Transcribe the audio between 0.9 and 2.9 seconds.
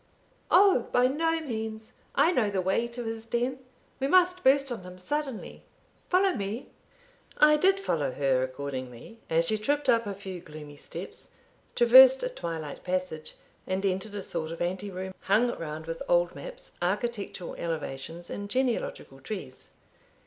by no means; I know the way